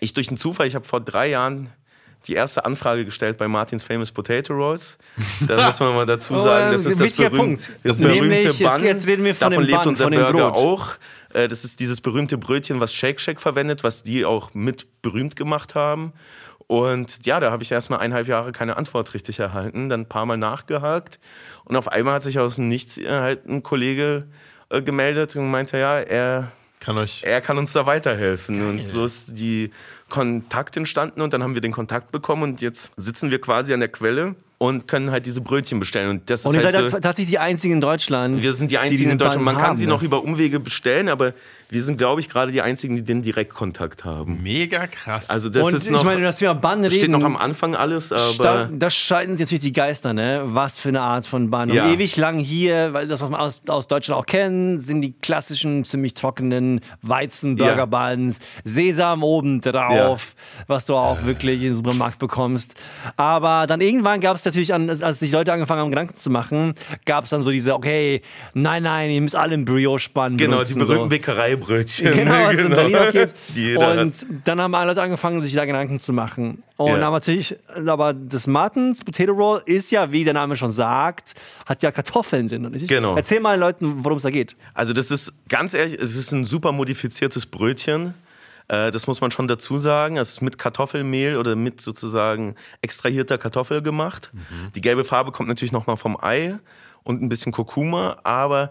[0.00, 1.70] ich durch einen Zufall, ich habe vor drei Jahren
[2.26, 4.98] die erste Anfrage gestellt bei Martins Famous Potato Rolls.
[5.46, 8.84] Da muss man mal dazu oh, sagen, das ist das, berühmt, das berühmte Bun.
[8.84, 10.96] Jetzt reden wir von Davon lebt Bun, unser Burger auch.
[11.32, 15.36] Äh, das ist dieses berühmte Brötchen, was Shake Shack verwendet, was die auch mit berühmt
[15.36, 16.12] gemacht haben.
[16.70, 20.24] Und ja, da habe ich erstmal eineinhalb Jahre keine Antwort richtig erhalten, dann ein paar
[20.24, 21.18] Mal nachgehakt.
[21.64, 24.28] Und auf einmal hat sich aus dem Nichts halt ein Kollege
[24.68, 28.58] äh, gemeldet und meinte, ja, er kann, euch er kann uns da weiterhelfen.
[28.58, 28.68] Geil.
[28.68, 29.72] Und so ist die
[30.08, 33.80] Kontakt entstanden und dann haben wir den Kontakt bekommen und jetzt sitzen wir quasi an
[33.80, 36.08] der Quelle und können halt diese Brötchen bestellen.
[36.08, 38.42] Und das ist und ihr halt seid so, tatsächlich die einzigen in Deutschland.
[38.42, 39.44] Wir sind die einzigen die in Deutschland.
[39.44, 39.90] Man kann haben, sie ne?
[39.90, 41.34] noch über Umwege bestellen, aber
[41.70, 44.42] wir sind, glaube ich, gerade die einzigen, die den Direktkontakt haben.
[44.42, 45.30] Mega krass.
[45.30, 47.76] Also das und ist noch, ich meine, dass wir Bann reden, steht noch am Anfang
[47.76, 50.42] alles, aber da scheiden sich natürlich die Geister, ne?
[50.46, 51.72] Was für eine Art von Bann.
[51.72, 51.84] Ja.
[51.84, 55.12] Und ewig lang hier, weil das was man aus, aus Deutschland auch kennt, sind die
[55.12, 58.44] klassischen ziemlich trockenen Weizen Burger Buns, ja.
[58.64, 60.64] Sesam oben drauf, ja.
[60.66, 62.74] was du auch wirklich im Supermarkt bekommst.
[63.16, 66.74] Aber dann irgendwann gab es natürlich an, als sich Leute angefangen haben Gedanken zu machen,
[67.04, 68.22] gab es dann so diese okay,
[68.54, 71.08] nein, nein, ihr müsst alle im Brioche Bann Genau, benutzen, die berühmten so.
[71.10, 72.14] Bäckerei Brötchen.
[72.20, 72.64] Genau, was genau.
[72.64, 73.34] in Berlin auch gibt.
[73.78, 76.62] und dann haben alle angefangen, sich da Gedanken zu machen.
[76.76, 77.06] Und ja.
[77.06, 81.34] aber natürlich, aber das Martins Potato Roll ist ja, wie der Name schon sagt,
[81.66, 82.66] hat ja Kartoffeln drin.
[82.66, 83.16] Und genau.
[83.16, 84.56] Erzähl mal den Leuten, worum es da geht.
[84.74, 88.14] Also das ist ganz ehrlich, es ist ein super modifiziertes Brötchen.
[88.70, 90.16] Äh, das muss man schon dazu sagen.
[90.16, 94.30] Es ist mit Kartoffelmehl oder mit sozusagen extrahierter Kartoffel gemacht.
[94.32, 94.72] Mhm.
[94.74, 96.58] Die gelbe Farbe kommt natürlich nochmal vom Ei
[97.02, 98.70] und ein bisschen Kurkuma, aber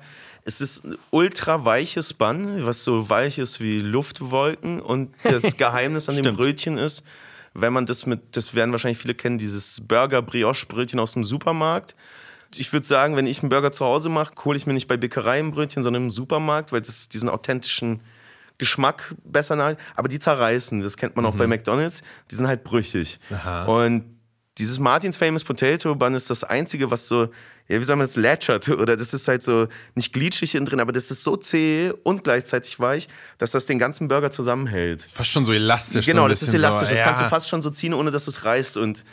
[0.49, 4.81] es ist ein ultra weiches Bann, was so weich ist wie Luftwolken.
[4.81, 7.03] Und das Geheimnis an dem Brötchen ist,
[7.53, 11.95] wenn man das mit, das werden wahrscheinlich viele kennen, dieses Burger-Brioche-Brötchen aus dem Supermarkt.
[12.55, 14.97] Ich würde sagen, wenn ich einen Burger zu Hause mache, hole ich mir nicht bei
[14.97, 18.01] Bäckerei ein Brötchen, sondern im Supermarkt, weil das diesen authentischen
[18.57, 19.75] Geschmack besser nach.
[19.95, 21.37] Aber die zerreißen, das kennt man auch mhm.
[21.37, 23.19] bei McDonalds, die sind halt brüchig.
[23.31, 23.65] Aha.
[23.65, 24.18] Und
[24.59, 27.29] dieses Martins Famous Potato Bun ist das einzige, was so,
[27.67, 30.79] ja, wie soll man das, lätschert oder das ist halt so nicht glitschig innen drin,
[30.79, 35.01] aber das ist so zäh und gleichzeitig weich, dass das den ganzen Burger zusammenhält.
[35.01, 36.05] Fast schon so elastisch.
[36.05, 36.89] Genau, so das ist elastisch.
[36.89, 37.05] So, das ja.
[37.05, 39.03] kannst du fast schon so ziehen, ohne dass es reißt und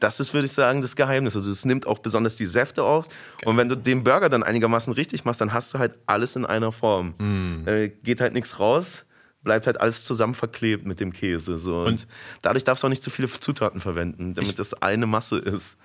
[0.00, 1.34] das ist, würde ich sagen, das Geheimnis.
[1.34, 3.06] Also es nimmt auch besonders die Säfte aus.
[3.44, 6.46] Und wenn du den Burger dann einigermaßen richtig machst, dann hast du halt alles in
[6.46, 7.14] einer Form.
[7.18, 7.64] Mm.
[7.64, 9.06] Da geht halt nichts raus
[9.42, 11.58] bleibt halt alles zusammen verklebt mit dem Käse.
[11.58, 11.80] So.
[11.80, 12.06] Und, und
[12.42, 15.76] dadurch darfst du auch nicht zu viele Zutaten verwenden, damit ich, das eine Masse ist.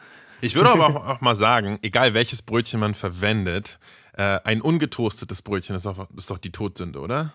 [0.41, 3.79] Ich würde aber auch, auch, mal sagen, egal welches Brötchen man verwendet,
[4.13, 7.33] äh, ein ungetoastetes Brötchen ist, auch, ist doch die Todsünde, oder?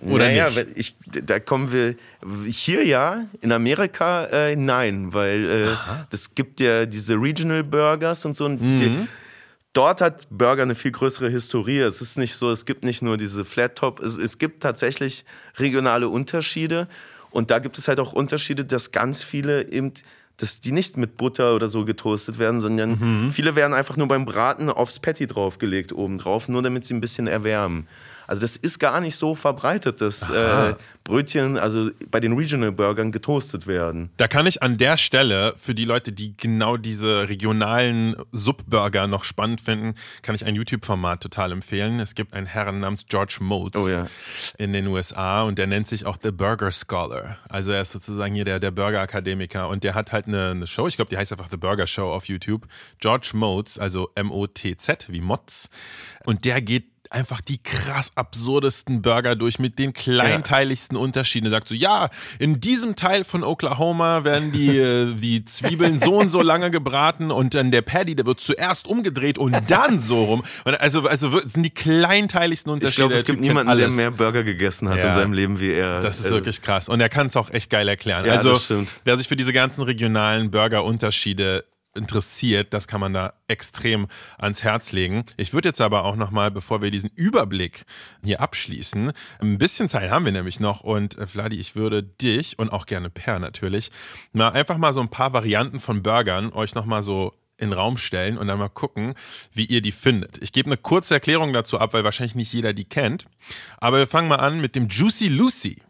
[0.00, 0.66] Oder naja, nicht?
[0.74, 1.96] Ich, da kommen wir
[2.46, 5.76] hier ja, in Amerika äh, nein, weil äh,
[6.08, 8.46] das gibt ja diese Regional Burgers und so.
[8.46, 8.78] Und mhm.
[8.78, 9.08] die,
[9.72, 11.78] dort hat Burger eine viel größere Historie.
[11.78, 15.24] Es ist nicht so, es gibt nicht nur diese Flat Top, es, es gibt tatsächlich
[15.56, 16.88] regionale Unterschiede.
[17.30, 19.92] Und da gibt es halt auch Unterschiede, dass ganz viele eben
[20.38, 23.32] dass die nicht mit Butter oder so getoastet werden, sondern mhm.
[23.32, 27.26] viele werden einfach nur beim Braten aufs Patty draufgelegt obendrauf, nur damit sie ein bisschen
[27.26, 27.86] erwärmen.
[28.32, 33.12] Also das ist gar nicht so verbreitet, dass äh, Brötchen, also bei den Regional Burgern
[33.12, 34.08] getoastet werden.
[34.16, 39.24] Da kann ich an der Stelle für die Leute, die genau diese regionalen Subburger noch
[39.24, 42.00] spannend finden, kann ich ein YouTube-Format total empfehlen.
[42.00, 44.06] Es gibt einen Herrn namens George Motes oh, ja.
[44.56, 47.36] in den USA und der nennt sich auch The Burger Scholar.
[47.50, 50.88] Also er ist sozusagen hier der, der Burger-Akademiker und der hat halt eine, eine Show,
[50.88, 52.66] ich glaube, die heißt einfach The Burger Show auf YouTube.
[52.98, 55.68] George Motes, also M-O-T-Z wie Mods.
[56.24, 61.46] Und der geht einfach die krass absurdesten Burger durch mit den kleinteiligsten Unterschieden.
[61.46, 66.16] Er sagt so, ja, in diesem Teil von Oklahoma werden die, äh, die Zwiebeln so
[66.18, 70.24] und so lange gebraten und dann der Patty, der wird zuerst umgedreht und dann so
[70.24, 70.42] rum.
[70.64, 72.96] Und also, also sind die kleinteiligsten Ich Unterschiede.
[72.96, 75.08] glaube, Der es gibt niemanden, der mehr Burger gegessen hat Ja.
[75.08, 76.00] in seinem Leben wie er.
[76.00, 76.88] Das ist Also, wirklich krass.
[76.88, 78.24] Und er kann es auch echt geil erklären.
[78.24, 78.60] Ja, also,
[79.04, 84.92] wer sich für diese ganzen regionalen Burger-Unterschiede interessiert, das kann man da extrem ans Herz
[84.92, 85.24] legen.
[85.36, 87.84] Ich würde jetzt aber auch nochmal, bevor wir diesen Überblick
[88.24, 92.58] hier abschließen, ein bisschen Zeit haben wir nämlich noch und äh, Vladi, ich würde dich
[92.58, 93.90] und auch gerne Per natürlich,
[94.32, 97.96] mal einfach mal so ein paar Varianten von Burgern euch nochmal so in den Raum
[97.96, 99.14] stellen und dann mal gucken,
[99.52, 100.42] wie ihr die findet.
[100.42, 103.26] Ich gebe eine kurze Erklärung dazu ab, weil wahrscheinlich nicht jeder die kennt.
[103.78, 105.80] Aber wir fangen mal an mit dem Juicy Lucy.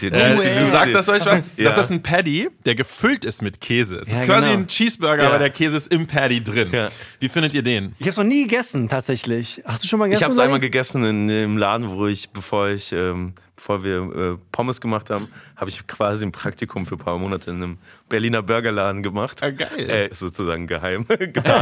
[0.00, 1.52] Den Äh, sagt das euch was?
[1.56, 1.64] Ja.
[1.64, 3.96] Das ist ein Patty, der gefüllt ist mit Käse.
[3.98, 4.60] Es ist Ja, quasi genau.
[4.62, 5.28] ein Cheeseburger, Ja.
[5.30, 6.72] aber der Käse ist im Patty drin.
[7.20, 7.94] Wie findet ihr den?
[7.98, 9.62] Ich habe es noch nie gegessen, tatsächlich.
[9.64, 10.20] Hast du schon mal gegessen?
[10.20, 14.32] Ich habe es einmal gegessen in, im Laden, wo ich, bevor ich, ähm, bevor wir
[14.32, 17.78] äh, Pommes gemacht haben, habe ich quasi ein Praktikum für ein paar Monate in einem
[18.08, 19.40] Berliner Burgerladen gemacht.
[19.40, 19.88] Ah, geil.
[19.88, 21.06] Äh, sozusagen geheim.
[21.08, 21.54] Undercover.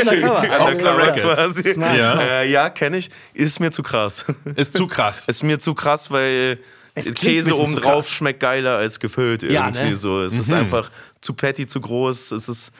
[0.00, 1.36] Undercover Record.
[1.36, 1.72] quasi.
[1.72, 2.20] Smart, Ja.
[2.20, 3.10] Äh, ja, kenne ich.
[3.32, 4.24] Ist mir zu krass.
[4.56, 5.24] Ist zu krass.
[5.28, 6.58] ist mir zu krass, weil
[7.14, 9.96] Käse obendrauf schmeckt geiler als gefüllt Ja, irgendwie ne?
[9.96, 10.20] so.
[10.22, 12.32] Es ist einfach zu patty, zu groß.
[12.32, 12.72] Es ist,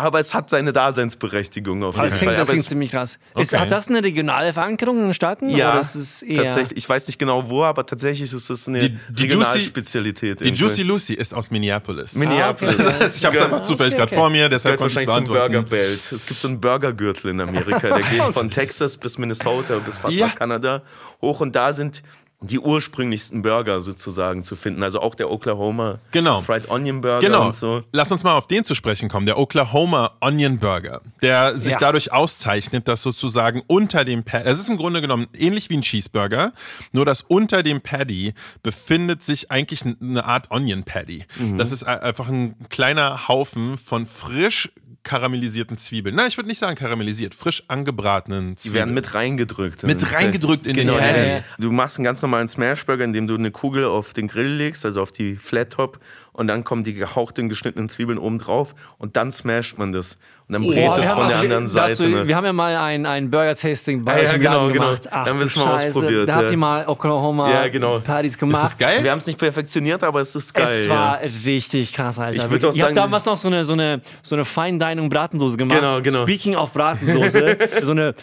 [0.00, 2.36] aber es hat seine Daseinsberechtigung auf jeden Das Fall.
[2.36, 3.18] das klingt ziemlich krass.
[3.36, 3.58] Ist, Okay.
[3.62, 5.48] hat das eine regionale Verankerung in den Staaten?
[5.48, 6.78] ja, Oder ist es eher tatsächlich.
[6.78, 10.40] Ich weiß nicht genau wo, aber tatsächlich ist es eine Die- die Regionalspezialität.
[10.40, 10.60] Die irgendwie.
[10.62, 12.14] Juicy Lucy ist aus Minneapolis.
[12.14, 12.80] Minneapolis.
[12.80, 13.10] Ah, okay.
[13.16, 15.34] ich habe es einfach zufällig Okay, gerade vor mir, Das deshalb konnte ich wahrscheinlich zum
[15.34, 15.68] beantworten.
[15.68, 16.12] Burgerbelt.
[16.12, 20.14] Es gibt so einen Burgergürtel in Amerika, der geht von Texas bis Minnesota bis fast
[20.16, 20.28] Ja.
[20.28, 20.82] nach Kanada
[21.22, 22.02] hoch und da sind
[22.40, 24.84] die ursprünglichsten Burger sozusagen zu finden.
[24.84, 26.40] Also auch der Oklahoma Genau.
[26.40, 27.46] Fried Onion Burger Genau.
[27.46, 27.82] und so.
[27.92, 29.26] Lass uns mal auf den zu sprechen kommen.
[29.26, 31.78] Der Oklahoma Onion Burger, der sich Ja.
[31.80, 35.82] dadurch auszeichnet, dass sozusagen unter dem Patty, es ist im Grunde genommen ähnlich wie ein
[35.82, 36.52] Cheeseburger,
[36.92, 41.24] nur dass unter dem Patty befindet sich eigentlich eine Art Onion Patty.
[41.40, 41.58] Mhm.
[41.58, 44.70] Das ist ein- einfach ein kleiner Haufen von frisch
[45.02, 46.14] karamellisierten Zwiebeln.
[46.14, 48.74] Nein, ich würde nicht sagen karamellisiert, frisch angebratenen Die Zwiebeln.
[48.74, 49.82] werden mit reingedrückt.
[49.84, 51.40] Mit reingedrückt in genau, ja.
[51.58, 55.00] Du machst einen ganz normalen Smashburger, indem du eine Kugel auf den Grill legst, also
[55.02, 55.98] auf die Flat Top,
[56.38, 60.18] und dann kommen die gehauchten, geschnittenen Zwiebeln oben drauf und dann smasht man das.
[60.46, 61.90] Und dann brät es wir von der also- anderen Seite.
[61.90, 62.28] Dazu, ne?
[62.28, 64.72] wir haben ja mal ein, ein Burger-Tasting bei Ah, ja, genau, genau.
[64.72, 65.06] gemacht.
[65.06, 65.86] Da Ach, wir es mal Scheiße.
[65.88, 66.50] ausprobiert, Da habt ja.
[66.52, 67.98] ihr mal Oklahoma Ja, genau.
[67.98, 68.62] Partys gemacht.
[68.62, 69.02] Ist das geil?
[69.02, 70.82] Wir haben es nicht perfektioniert, aber es ist geil.
[70.82, 71.28] Es war ja.
[71.44, 72.36] richtig krass, Alter.
[72.36, 75.80] Ich habt sagen- damals noch so eine, so eine, so eine Fine Dining Bratendose gemacht.
[75.80, 76.22] Genau, genau.
[76.22, 78.14] Speaking of Bratensoße, so eine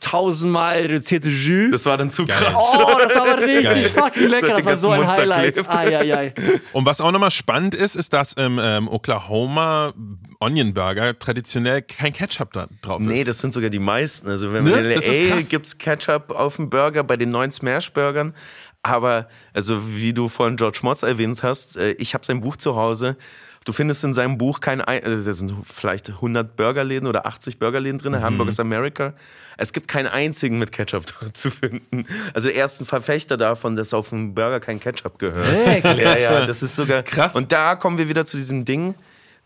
[0.00, 1.70] tausendmal reduzierte Jus.
[1.72, 2.36] Das war dann zu Geil.
[2.36, 2.58] krass.
[2.58, 3.82] Oh, das war aber richtig Geil.
[3.84, 4.48] fucking lecker.
[4.48, 5.68] Das Das war so ein Mund Highlight.
[5.68, 6.34] Ai, ai, ai.
[6.72, 9.92] Und was auch nochmal spannend ist, ist, dass im ähm, Oklahoma
[10.40, 13.06] Onion Burger traditionell kein Ketchup da drauf ist.
[13.06, 14.28] Nee, das sind sogar die meisten.
[14.28, 14.70] Also wenn Ne?
[14.70, 15.48] man in Das ist LA krass.
[15.48, 18.34] gibt's Ketchup auf dem Burger bei den neuen Smash-Burgern.
[18.82, 22.76] Aber, also wie du vorhin George Motz erwähnt hast, äh, ich habe sein Buch zu
[22.76, 23.16] Hause.
[23.70, 27.60] Du findest in seinem Buch kein, ein, äh, da sind vielleicht 100 Burgerläden oder 80
[27.60, 28.20] Burgerläden drin, Mhm.
[28.22, 29.12] Hamburgers America.
[29.58, 32.04] Es gibt keinen einzigen mit Ketchup dort zu finden.
[32.34, 35.46] Also er ist ein Verfechter davon, dass auf dem Burger kein Ketchup gehört.
[35.84, 36.04] Wirklich?
[36.04, 37.36] Ja, ja, das ist sogar Krass.
[37.36, 38.96] Und da kommen wir wieder zu diesem Ding.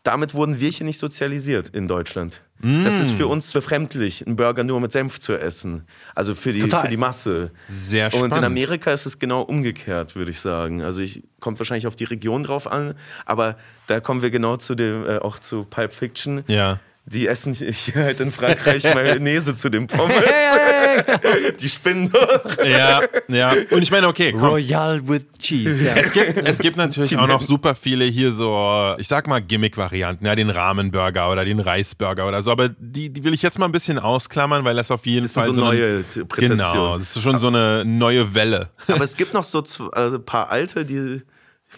[0.05, 2.43] Damit wurden wir hier nicht sozialisiert in Deutschland.
[2.61, 5.87] Das ist für uns befremdlich, einen Burger nur mit Senf zu essen.
[6.14, 6.83] Also für die, Total.
[6.83, 7.51] für die Masse.
[7.69, 8.45] Sehr Und in spannend.
[8.45, 10.81] Amerika ist es genau umgekehrt, würde ich sagen.
[10.81, 12.95] Also ich kommt wahrscheinlich auf die Region drauf an,
[13.27, 16.45] aber da kommen wir genau zu dem, äh, auch zu Pulp Fiction.
[16.47, 16.81] Ja.
[17.07, 20.17] Die essen hier halt in Frankreich Mayonnaise zu den Pommes.
[21.61, 22.64] Die spinnen doch.
[22.64, 23.53] Ja, ja.
[23.71, 24.40] Und ich meine, okay, komm.
[24.49, 25.85] Royal with Cheese.
[25.85, 25.95] Ja.
[25.97, 30.25] Es gibt, es gibt natürlich auch noch super viele hier so, ich sag mal Gimmick-Varianten,
[30.25, 33.67] ja, den Rahmenburger oder den Reisburger oder so, aber die, die will ich jetzt mal
[33.67, 36.59] ein bisschen ausklammern, weil das auf jeden Das Fall so eine- neue Interpretationen.
[36.59, 38.71] Genau, das ist schon so eine neue Welle.
[38.88, 41.21] Aber es gibt noch so zw- also ein paar alte, die.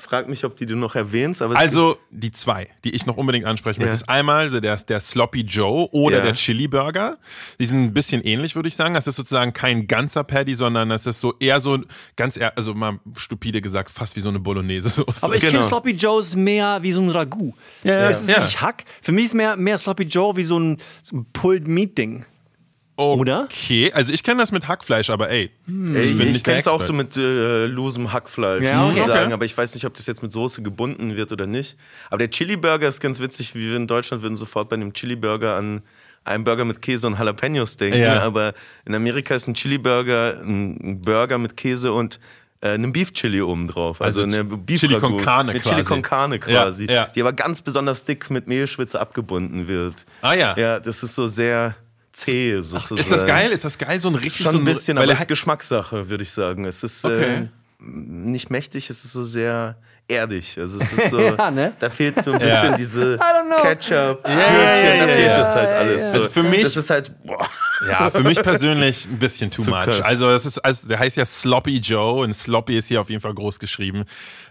[0.07, 1.43] Ich frage mich, ob die du noch erwähnst.
[1.43, 3.95] Also die zwei, die ich noch unbedingt ansprechen möchte, Ja.
[4.03, 6.23] ist einmal der, der Sloppy Joe oder Ja.
[6.23, 7.19] der Chili Burger.
[7.59, 8.95] Die sind ein bisschen ähnlich, würde ich sagen.
[8.95, 11.81] Das ist sozusagen kein ganzer Patty, sondern das ist so eher so,
[12.15, 15.25] ganz eher, also mal stupide gesagt, fast wie so eine Bolognese-Soße.
[15.25, 15.55] Aber ich Genau.
[15.55, 17.55] kenne Sloppy Joes mehr wie so ein Ragout.
[17.83, 18.45] Ja, Es ist Ja.
[18.45, 18.85] nicht Hack.
[19.03, 21.97] Für mich ist mehr, mehr Sloppy Joe wie so ein, so ein Pulled Meat
[22.99, 23.07] Ding.
[23.21, 23.45] Oder?
[23.51, 26.81] Okay, also ich kenne das mit Hackfleisch, aber ey, Ey, ich ich kenne es auch
[26.83, 28.95] so mit äh, losem Hackfleisch, Ja, okay.
[29.01, 29.33] sozusagen, Okay.
[29.33, 31.77] aber ich weiß nicht, ob das jetzt mit Soße gebunden wird oder nicht.
[32.09, 34.93] Aber der Chili Burger ist ganz witzig, wie wir in Deutschland würden sofort bei einem
[34.93, 35.83] Chili Burger an
[36.25, 38.01] einen Burger mit Käse und Jalapenos denken.
[38.01, 38.21] Ja.
[38.23, 38.53] Aber
[38.85, 42.19] in Amerika ist ein Chili Burger ein Burger mit Käse und
[42.63, 44.01] äh, einem Beef Chili oben drauf.
[44.03, 45.09] Also, Also eine Beef Chili Ragout.
[45.17, 45.85] con Carne Eine Chili quasi.
[45.85, 46.87] con Carne quasi.
[46.87, 47.09] Ja, ja.
[47.15, 49.95] Die aber ganz besonders dick mit Mehlschwitze abgebunden wird.
[50.23, 50.57] Ah ja.
[50.59, 51.77] Ja, das ist so sehr
[52.17, 53.01] zäh sozusagen.
[53.01, 53.51] Ist das geil?
[53.53, 54.01] Ist das geil?
[54.01, 56.31] So ein richtig Schon so ein bisschen, weil aber er es ist Geschmackssache, würde ich
[56.31, 56.65] sagen.
[56.65, 57.35] Es ist Okay.
[57.43, 57.49] äh,
[57.79, 59.77] nicht mächtig, es ist so sehr
[60.09, 60.57] erdig.
[60.59, 61.73] Also es ist so, Ja, ne?
[61.79, 62.77] da fehlt so ein bisschen Ja.
[62.77, 63.19] diese.
[63.61, 65.39] Ketchup, ja, Brötchen, da ja, fehlt ja.
[65.39, 66.03] das halt alles.
[66.11, 66.17] So.
[66.17, 67.47] Also für mich- das ist halt, boah.
[67.87, 69.85] Ja, für mich persönlich ein bisschen too Zu much.
[69.85, 70.01] krass.
[70.01, 73.21] Also es ist, also der heißt ja Sloppy Joe und Sloppy ist hier auf jeden
[73.21, 74.05] Fall groß geschrieben.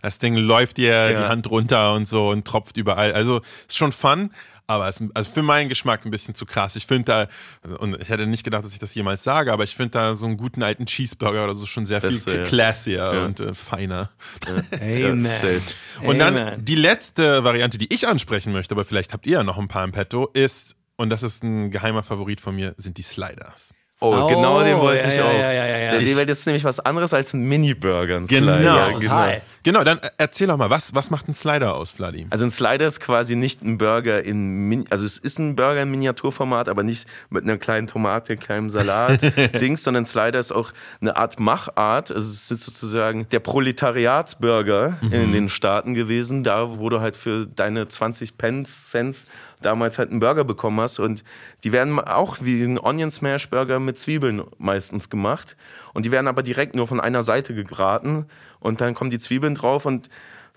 [0.03, 3.13] Das Ding läuft dir die Hand runter und so und tropft überall.
[3.13, 4.31] Also ist schon fun.
[4.67, 6.75] Aber es, also für meinen Geschmack ein bisschen zu krass.
[6.75, 7.27] Ich finde da,
[7.61, 10.15] also, und ich hätte nicht gedacht, dass ich das jemals sage, aber ich finde da
[10.15, 12.43] so einen guten alten Cheeseburger oder so schon sehr viel Beste, ja.
[12.43, 14.09] classier und äh, feiner.
[14.71, 15.25] Amen.
[15.25, 15.61] safe.
[16.01, 16.65] Und dann Amen.
[16.65, 19.83] die letzte Variante, die ich ansprechen möchte, aber vielleicht habt ihr ja noch ein paar
[19.83, 23.73] im Petto, ist, und das ist ein geheimer Favorit von mir, sind die Sliders.
[24.13, 25.31] Oh, Oh, genau den wollte ja, ich auch.
[25.31, 25.91] ja, ja, ja, ja.
[25.91, 28.17] Der- Ich- weil das ist nämlich was anderes als ein Mini-Burger.
[28.17, 28.55] ein Genau.
[28.57, 28.91] Slider.
[28.91, 29.41] Total.
[29.63, 32.27] Genau, dann äh, erzähl doch mal, was, was macht ein Slider aus, Vladi?
[32.29, 35.81] Also ein Slider ist quasi nicht ein Burger in, Min also es ist ein Burger
[35.81, 39.21] in Miniaturformat, aber nicht mit einer kleinen Tomate, kleinem Salat,
[39.61, 42.11] Dings, sondern Slider ist auch eine Art Machart.
[42.11, 47.45] Also es ist sozusagen der Proletariatsburger in den Staaten gewesen, da wo du halt für
[47.47, 49.25] deine 20 Pence Cents
[49.65, 51.23] damals halt einen Burger bekommen hast und
[51.63, 55.57] die werden auch wie ein Onion Smash Burger mit Zwiebeln meistens gemacht
[55.93, 58.25] und die werden aber direkt nur von einer Seite gebraten
[58.59, 60.09] und dann kommen die Zwiebeln drauf und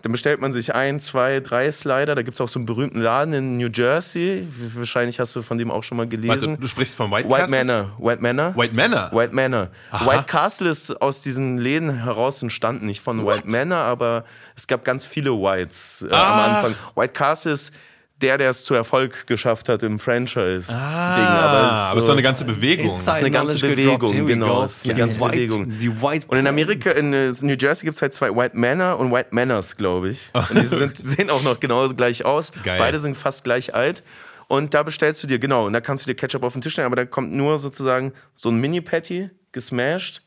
[0.02, 2.14] dann bestellt man sich ein, zwei, drei Slider.
[2.14, 4.46] Da gibt es auch so einen berühmten Laden in New Jersey.
[4.76, 6.56] Wahrscheinlich hast du von dem auch schon mal Warte, gelesen.
[6.60, 7.64] du sprichst von White, White Castle?
[7.64, 7.90] Manor.
[7.98, 8.54] White Manor.
[8.56, 9.10] White Manor?
[9.12, 9.70] White Manor.
[10.04, 12.86] White Castle ist aus diesen Läden heraus entstanden.
[12.86, 14.22] Nicht von White Manor, aber
[14.54, 16.44] es gab ganz viele Whites äh, am Ah.
[16.58, 16.74] Anfang.
[16.94, 17.72] White Castle ist
[18.20, 20.76] der, der es zu Erfolg geschafft hat im Franchise-Ding.
[20.76, 22.92] Ah, aber es ist doch eine ganze Bewegung.
[22.92, 25.78] ist eine ganze Bewegung, genau, es ist eine ganze Bewegung.
[25.78, 28.98] Die White Und in Amerika, in äh, New Jersey gibt es halt zwei White Manor
[28.98, 30.30] und White Manors, glaube ich.
[30.32, 32.52] Und die sind, sehen auch noch genau gleich aus.
[32.64, 32.78] Geil.
[32.78, 34.02] Beide sind fast gleich alt.
[34.48, 36.72] Und da bestellst du dir, genau, und da kannst du dir Ketchup auf den Tisch
[36.72, 40.22] stellen, aber da kommt nur sozusagen so ein Mini-Patty, gesmashed,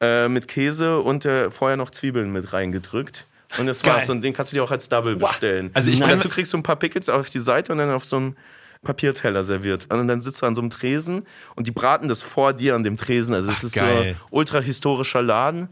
[0.00, 3.26] äh, mit Käse und äh, vorher noch Zwiebeln mit reingedrückt.
[3.58, 4.08] Und das war's.
[4.08, 5.70] Und den kannst du dir auch als Double bestellen.
[5.74, 8.04] Also ich und dazu kriegst du ein paar Pickles auf die Seite und dann auf
[8.04, 8.36] so einem
[8.82, 9.86] Papierteller serviert.
[9.92, 12.84] Und dann sitzt du an so einem Tresen und die braten das vor dir an
[12.84, 13.34] dem Tresen.
[13.34, 14.16] Also es ist geil.
[14.18, 15.68] so ultra historischer Laden.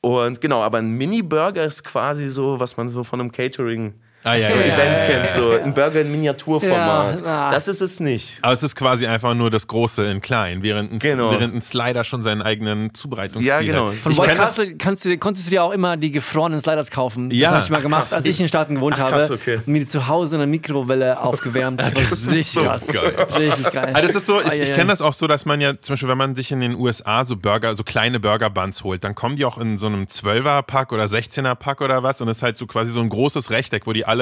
[0.00, 3.94] Und genau, aber ein Mini-Burger ist quasi so, was man so von einem Catering
[4.26, 7.20] Ah, ja, ja, ja, Event ja, ja, kennt, so ein Burger in Miniaturformat.
[7.20, 7.50] Ja, ah.
[7.50, 8.38] Das ist es nicht.
[8.42, 11.30] Aber es ist quasi einfach nur das Große in klein, während ein, Genau.
[11.30, 13.88] während ein Slider schon seinen eigenen Zubereitungsstil Ja, genau.
[13.88, 13.94] hat.
[13.96, 17.30] Von Ich White Castle kannst du, konntest du dir auch immer die gefrorenen Sliders kaufen.
[17.30, 17.50] Ja.
[17.50, 18.12] Das habe ich mal Ach, gemacht, krass.
[18.14, 19.34] als ich in den Staaten gewohnt Ach, krass, habe.
[19.34, 19.56] okay.
[19.56, 21.80] Und mir die zu Hause in der Mikrowelle aufgewärmt.
[21.80, 21.92] Das
[22.26, 22.86] war richtig so krass.
[22.86, 23.14] geil.
[23.36, 23.90] Richtig geil.
[23.94, 26.08] Ah, das ist so, ich, ich kenne das auch so, dass man ja, zum Beispiel,
[26.08, 29.44] wenn man sich in den USA so Burger, so kleine Burger-Buns holt, dann kommen die
[29.44, 32.90] auch in so einem 12er-Pack oder 16er-Pack oder was und es ist halt so quasi
[32.90, 34.13] so ein großes Rechteck, wo die alle,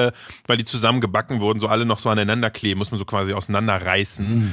[0.47, 3.33] weil die zusammen gebacken wurden, so alle noch so aneinander kleben, muss man so quasi
[3.33, 4.51] auseinanderreißen.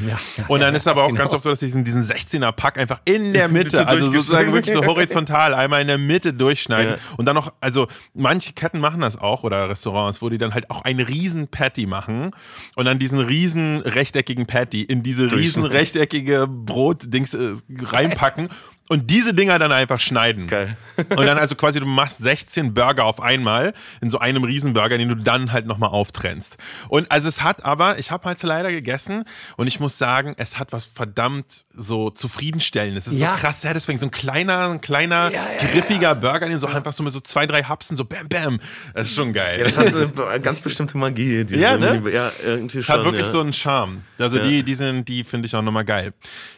[0.49, 3.33] und dann ist aber auch ganz oft so, dass die diesen, diesen 16er-Pack einfach in
[3.33, 7.01] der Mitte, also sozusagen wirklich so horizontal, einmal in der Mitte durchschneiden Ja.
[7.17, 10.71] und dann noch, also manche Ketten machen das auch oder Restaurants, wo die dann halt
[10.71, 12.33] auch einen riesen Patty machen
[12.75, 18.49] und dann diesen riesen rechteckigen Patty in diese riesen rechteckige Brotdings äh, reinpacken
[18.91, 20.49] und diese Dinger dann einfach schneiden.
[20.49, 20.77] Geil.
[20.97, 23.73] Und dann also quasi, du machst 16 Burger auf einmal
[24.03, 26.59] in so einem Riesenburger, den du dann halt nochmal auftrennst.
[26.89, 29.25] Und also es hat aber, ich habe halt leider gegessen
[29.57, 33.07] und ich muss sagen, es hat was verdammt so zufriedenstellendes.
[33.07, 33.35] Es ist Ja.
[33.35, 33.97] so krass satisfying.
[33.99, 37.21] So ein kleiner, ein kleiner, Ja, ja, griffiger Burger, den so einfach so mit so
[37.21, 38.59] zwei, drei Hapsen so bam, bam.
[38.93, 39.59] Das ist schon geil.
[39.61, 41.45] Ja, das hat eine ganz bestimmte Magie.
[41.45, 42.03] Diese Ja, ne?
[42.13, 42.97] Ja irgendwie Es schon.
[42.97, 43.31] hat wirklich ja.
[43.33, 44.03] so einen Charme.
[44.19, 44.43] Also Ja.
[44.43, 46.13] die, die sind, die finde ich auch nochmal geil.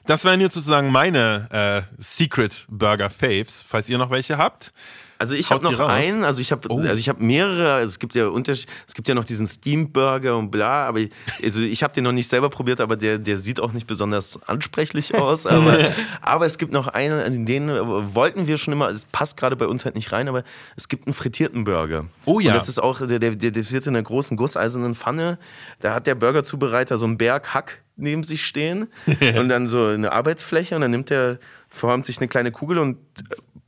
[0.07, 4.73] Das wären jetzt sozusagen meine äh, Secret Burger Faves, falls ihr noch welche habt.
[5.19, 6.79] Also ich habe noch einen, also ich habe Oh.
[6.79, 9.93] also ich habe mehrere, also es gibt ja Unterschied, es gibt ja noch diesen Steam
[9.93, 11.11] Burger und bla, aber ich,
[11.43, 14.41] also ich habe den noch nicht selber probiert, aber der der sieht auch nicht besonders
[14.47, 17.69] ansprechlich aus, aber aber es gibt noch einen, den
[18.15, 20.45] wollten wir schon immer, es passt gerade bei uns halt nicht rein, aber
[20.77, 22.07] es gibt einen frittierten Burger.
[22.25, 22.53] Oh ja.
[22.53, 25.39] Und das ist auch der der der der wird in einer großen gusseisernen Pfanne,
[25.81, 28.89] da hat der Burgerzubereiter so einen Berg Hack neben sich stehen
[29.39, 32.99] und dann so eine Arbeitsfläche und dann nimmt er formt sich eine kleine Kugel und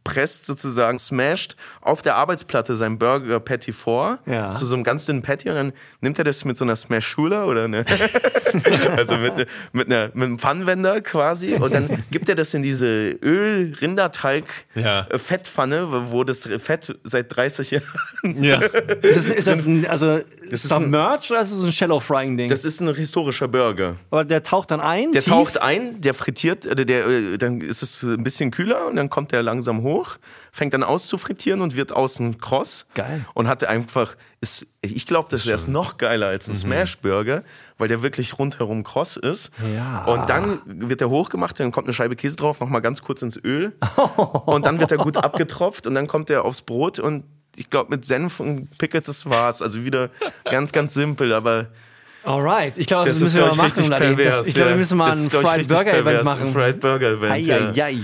[0.05, 4.53] presst sozusagen, smasht auf der Arbeitsplatte sein Burger Patty vor, Ja.
[4.53, 7.45] zu so einem ganz dünnen Patty und dann nimmt er das mit so einer Smash-Schula
[7.47, 7.85] oder eine,
[8.97, 12.63] also mit, ne, mit, einer, mit einem Pfannenwender quasi und dann gibt er das in
[12.63, 16.11] diese Öl-Rinderteig-Fettpfanne, Ja.
[16.11, 18.61] wo das Fett seit 30 Jahren Ja.
[19.03, 22.01] Ist das, ist das ein, also ist ein- Submerged oder ist das so ein Shallow
[22.01, 22.49] Frying Ding?
[22.49, 23.97] Das ist ein historischer Burger.
[24.11, 25.13] Aber der taucht dann ein.
[25.13, 25.33] Der tief?
[25.33, 29.09] taucht ein, der frittiert, äh, der, äh, dann ist es ein bisschen kühler und dann
[29.11, 30.17] kommt der langsam hoch hoch,
[30.53, 32.87] fängt dann auszufrittieren und wird außen kross.
[32.95, 33.25] Geil.
[33.35, 37.43] Und hatte einfach, ist, ich glaube, das wäre es noch geiler als ein Smash-Burger,
[37.79, 39.51] weil der wirklich rundherum kross ist.
[39.75, 40.05] Ja.
[40.05, 43.37] Und dann wird er hochgemacht, dann kommt eine Scheibe Käse drauf, nochmal ganz kurz ins
[43.37, 43.73] Öl.
[44.47, 47.25] und dann wird er gut abgetropft und dann kommt er aufs Brot und
[47.57, 49.63] ich glaube, mit Senf und Pickles, das war's.
[49.63, 50.11] Also wieder
[50.45, 51.69] ganz, ganz simpel, aber
[52.25, 54.17] Alright, ich glaube, das, das müssen ist, wir mal ich, machen.
[54.17, 54.47] pervers.
[54.47, 54.79] Ich glaube, wir ja.
[54.79, 56.53] müssen mal ein Fried Burger Event machen.
[56.53, 57.47] Fried Burger Event.
[57.47, 57.57] ja.
[57.57, 57.99] Eieiei.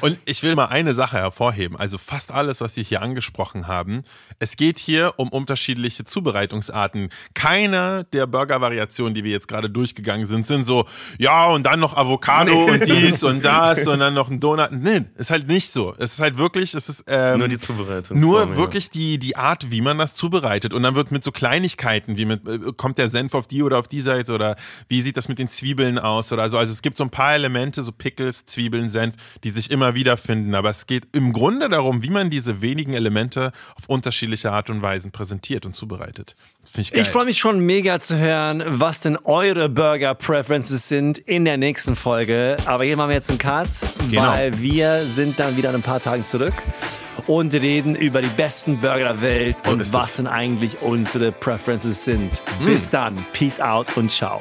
[0.00, 1.76] Und ich will mal eine Sache hervorheben.
[1.76, 4.02] Also fast alles, was wir hier angesprochen haben.
[4.38, 7.10] Es geht hier um unterschiedliche Zubereitungsarten.
[7.34, 10.86] Keine der Burger-Variationen, die wir jetzt gerade durchgegangen sind, sind so,
[11.18, 14.70] ja, und dann noch Avocado und dies und das und dann noch ein Donut.
[14.70, 15.94] Nee, ist halt nicht so.
[15.98, 18.18] Es ist halt wirklich, es ist ähm, Nur die Zubereitung.
[18.20, 20.72] nur wirklich die, die Art, wie man das zubereitet.
[20.72, 23.78] Und dann wird mit so Kleinigkeiten, wie mit, äh, kommt der Senf auf die oder
[23.78, 24.54] auf die Seite oder
[24.88, 26.56] wie sieht das mit den Zwiebeln aus oder so.
[26.58, 30.16] Also es gibt so ein paar Elemente, so Pickles, Zwiebeln, Senf, die sich immer wieder
[30.16, 30.54] finden.
[30.54, 34.82] Aber es geht im Grunde darum, wie man diese wenigen Elemente auf unterschiedliche Art und
[34.82, 36.36] Weisen präsentiert und zubereitet.
[36.76, 36.94] Ich.
[36.94, 41.96] Ich freue mich schon mega zu hören, was denn eure Burger-Preferences sind in der nächsten
[41.96, 42.56] Folge.
[42.66, 43.68] Aber hier machen wir jetzt einen Cut,
[44.10, 44.22] Genau.
[44.28, 46.54] weil wir sind dann wieder in ein paar Tagen zurück
[47.26, 50.16] und reden über die besten Burger der Welt So und was es.
[50.16, 52.42] denn eigentlich unsere Preferences sind.
[52.64, 53.24] Bis dann.
[53.32, 54.40] Peace out und ciao.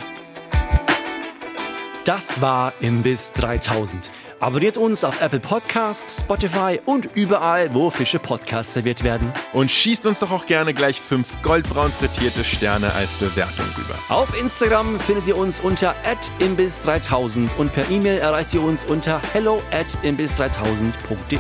[2.06, 4.10] Das war Imbiss 3000.
[4.40, 9.34] Abonniert uns auf Apple Podcasts, Spotify und überall, wo Fische Podcasts serviert werden.
[9.52, 13.96] Und schießt uns doch auch gerne gleich fünf goldbraun frittierte Sterne als Bewertung rüber.
[14.08, 15.94] Auf Instagram findet ihr uns unter
[16.40, 21.38] imbiss3000 und per E-Mail erreicht ihr uns unter hello at imbiss3000.de.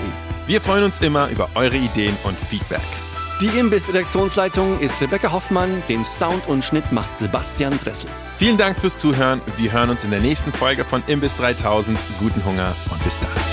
[0.49, 2.81] Wir freuen uns immer über eure Ideen und Feedback.
[3.39, 8.09] Die Imbiss-Redaktionsleitung ist Rebecca Hoffmann, den Sound und Schnitt macht Sebastian Dressel.
[8.33, 9.41] Vielen Dank fürs Zuhören.
[9.57, 11.99] Wir hören uns in der nächsten Folge von Imbiss 3000.
[12.17, 13.48] Guten Hunger und bis dann.